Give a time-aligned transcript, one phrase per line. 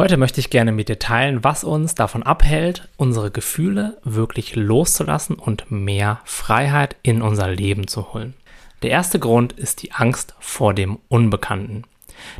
[0.00, 5.36] Heute möchte ich gerne mit dir teilen, was uns davon abhält, unsere Gefühle wirklich loszulassen
[5.36, 8.32] und mehr Freiheit in unser Leben zu holen.
[8.80, 11.84] Der erste Grund ist die Angst vor dem Unbekannten.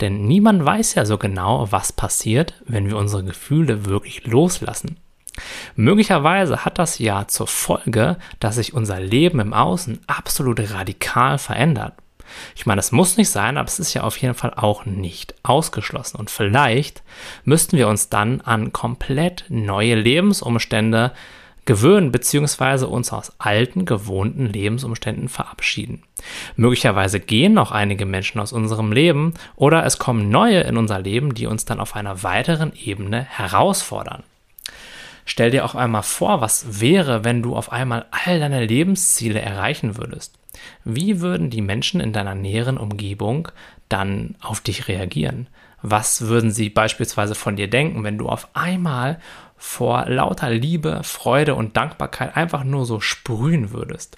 [0.00, 4.96] Denn niemand weiß ja so genau, was passiert, wenn wir unsere Gefühle wirklich loslassen.
[5.76, 11.94] Möglicherweise hat das ja zur Folge, dass sich unser Leben im Außen absolut radikal verändert.
[12.54, 15.34] Ich meine, es muss nicht sein, aber es ist ja auf jeden Fall auch nicht
[15.42, 16.18] ausgeschlossen.
[16.18, 17.02] Und vielleicht
[17.44, 21.12] müssten wir uns dann an komplett neue Lebensumstände
[21.64, 22.84] gewöhnen bzw.
[22.84, 26.02] uns aus alten, gewohnten Lebensumständen verabschieden.
[26.56, 31.34] Möglicherweise gehen noch einige Menschen aus unserem Leben oder es kommen neue in unser Leben,
[31.34, 34.22] die uns dann auf einer weiteren Ebene herausfordern.
[35.26, 39.96] Stell dir auch einmal vor, was wäre, wenn du auf einmal all deine Lebensziele erreichen
[39.96, 40.38] würdest.
[40.84, 43.48] Wie würden die Menschen in deiner näheren Umgebung
[43.88, 45.48] dann auf dich reagieren?
[45.82, 49.20] Was würden sie beispielsweise von dir denken, wenn du auf einmal
[49.56, 54.16] vor lauter Liebe, Freude und Dankbarkeit einfach nur so sprühen würdest?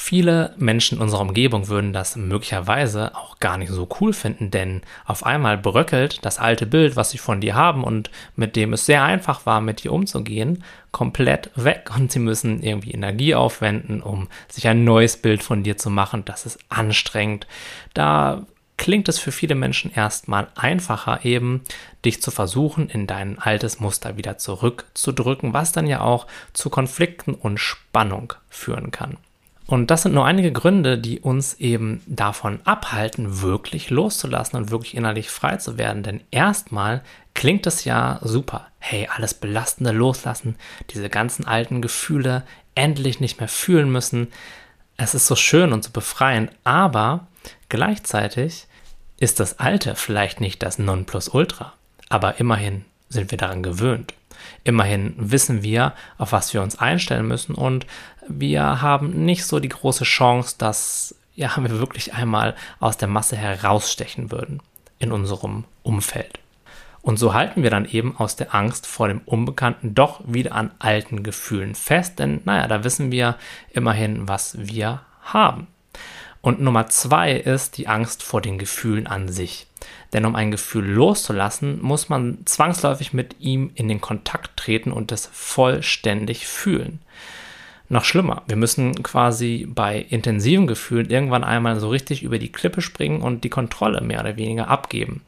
[0.00, 4.80] Viele Menschen in unserer Umgebung würden das möglicherweise auch gar nicht so cool finden, denn
[5.04, 8.86] auf einmal bröckelt das alte Bild, was sie von dir haben und mit dem es
[8.86, 14.28] sehr einfach war, mit dir umzugehen, komplett weg und sie müssen irgendwie Energie aufwenden, um
[14.48, 16.24] sich ein neues Bild von dir zu machen.
[16.24, 17.48] Das ist anstrengend.
[17.92, 21.62] Da klingt es für viele Menschen erstmal einfacher, eben
[22.04, 27.34] dich zu versuchen, in dein altes Muster wieder zurückzudrücken, was dann ja auch zu Konflikten
[27.34, 29.18] und Spannung führen kann.
[29.68, 34.96] Und das sind nur einige Gründe, die uns eben davon abhalten, wirklich loszulassen und wirklich
[34.96, 36.02] innerlich frei zu werden.
[36.02, 37.02] Denn erstmal
[37.34, 38.68] klingt es ja super.
[38.78, 40.56] Hey, alles Belastende loslassen,
[40.88, 42.44] diese ganzen alten Gefühle
[42.74, 44.28] endlich nicht mehr fühlen müssen.
[44.96, 47.26] Es ist so schön und so befreiend, aber
[47.68, 48.68] gleichzeitig
[49.20, 51.74] ist das Alte vielleicht nicht das Nonplusultra.
[52.08, 54.14] Aber immerhin sind wir daran gewöhnt.
[54.64, 57.86] Immerhin wissen wir, auf was wir uns einstellen müssen und
[58.28, 63.36] wir haben nicht so die große Chance, dass ja, wir wirklich einmal aus der Masse
[63.36, 64.60] herausstechen würden
[64.98, 66.40] in unserem Umfeld.
[67.00, 70.72] Und so halten wir dann eben aus der Angst vor dem Unbekannten doch wieder an
[70.78, 73.36] alten Gefühlen fest, denn naja, da wissen wir
[73.70, 75.68] immerhin, was wir haben.
[76.40, 79.66] Und Nummer zwei ist die Angst vor den Gefühlen an sich.
[80.12, 85.12] Denn um ein Gefühl loszulassen, muss man zwangsläufig mit ihm in den Kontakt treten und
[85.12, 87.00] es vollständig fühlen.
[87.90, 92.82] Noch schlimmer, wir müssen quasi bei intensiven Gefühlen irgendwann einmal so richtig über die Klippe
[92.82, 95.22] springen und die Kontrolle mehr oder weniger abgeben.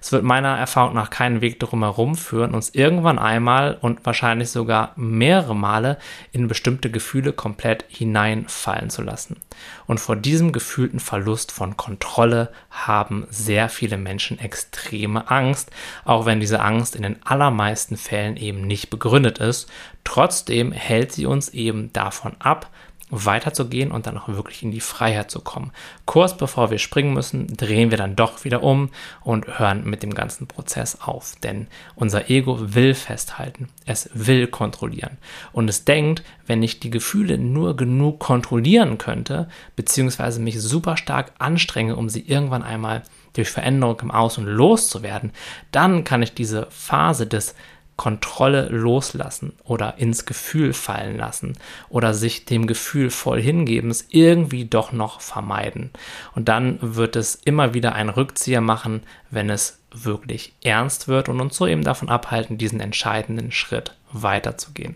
[0.00, 4.50] Es wird meiner Erfahrung nach keinen Weg darum herum führen, uns irgendwann einmal und wahrscheinlich
[4.50, 5.98] sogar mehrere Male
[6.30, 9.40] in bestimmte Gefühle komplett hineinfallen zu lassen.
[9.86, 15.70] Und vor diesem gefühlten Verlust von Kontrolle haben sehr viele Menschen extreme Angst,
[16.04, 19.68] auch wenn diese Angst in den allermeisten Fällen eben nicht begründet ist.
[20.04, 22.70] Trotzdem hält sie uns eben davon ab,
[23.10, 25.72] weiterzugehen und dann auch wirklich in die Freiheit zu kommen.
[26.04, 28.90] Kurz bevor wir springen müssen, drehen wir dann doch wieder um
[29.22, 31.34] und hören mit dem ganzen Prozess auf.
[31.42, 35.18] Denn unser Ego will festhalten, es will kontrollieren
[35.52, 41.32] und es denkt, wenn ich die Gefühle nur genug kontrollieren könnte, beziehungsweise mich super stark
[41.38, 43.02] anstrenge, um sie irgendwann einmal
[43.34, 45.32] durch Veränderung im Außen loszuwerden,
[45.70, 47.54] dann kann ich diese Phase des
[47.98, 51.58] Kontrolle loslassen oder ins Gefühl fallen lassen
[51.90, 55.90] oder sich dem Gefühl voll hingebens irgendwie doch noch vermeiden.
[56.34, 61.40] Und dann wird es immer wieder einen Rückzieher machen, wenn es wirklich ernst wird und
[61.40, 64.94] uns so eben davon abhalten, diesen entscheidenden Schritt weiterzugehen.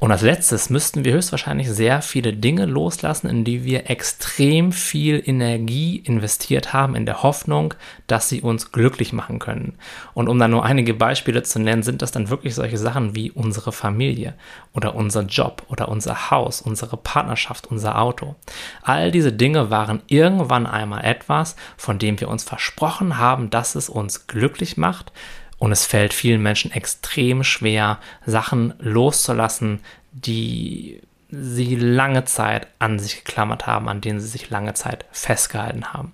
[0.00, 5.20] Und als letztes müssten wir höchstwahrscheinlich sehr viele Dinge loslassen, in die wir extrem viel
[5.24, 7.74] Energie investiert haben, in der Hoffnung,
[8.06, 9.76] dass sie uns glücklich machen können.
[10.14, 13.32] Und um da nur einige Beispiele zu nennen, sind das dann wirklich solche Sachen wie
[13.32, 14.34] unsere Familie
[14.72, 18.36] oder unser Job oder unser Haus, unsere Partnerschaft, unser Auto.
[18.82, 23.88] All diese Dinge waren irgendwann einmal etwas, von dem wir uns versprochen haben, dass es
[23.88, 25.12] uns glücklich macht
[25.58, 29.80] und es fällt vielen Menschen extrem schwer, Sachen loszulassen,
[30.12, 31.00] die
[31.30, 36.12] sie lange Zeit an sich geklammert haben, an denen sie sich lange Zeit festgehalten haben.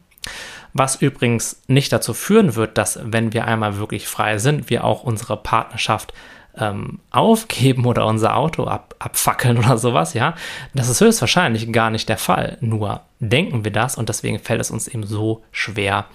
[0.72, 5.04] Was übrigens nicht dazu führen wird, dass, wenn wir einmal wirklich frei sind, wir auch
[5.04, 6.12] unsere Partnerschaft
[6.56, 10.34] ähm, aufgeben oder unser Auto ab, abfackeln oder sowas, ja.
[10.72, 12.58] Das ist höchstwahrscheinlich gar nicht der Fall.
[12.60, 16.06] Nur denken wir das und deswegen fällt es uns eben so schwer,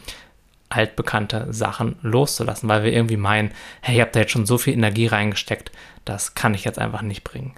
[0.69, 3.51] altbekannte Sachen loszulassen, weil wir irgendwie meinen,
[3.81, 5.71] hey, ich habe da jetzt schon so viel Energie reingesteckt,
[6.05, 7.55] das kann ich jetzt einfach nicht bringen.